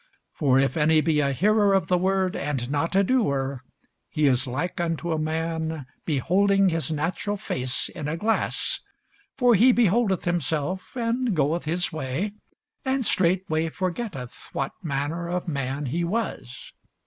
[0.33, 3.63] For if any be a hearer of the word, and not a doer,
[4.09, 8.79] he is like unto a man beholding his natural face in a glass:
[9.37, 12.33] for he beholdeth himself, and goeth his way,
[12.83, 16.73] and straightway forgetteth what manner of man he was.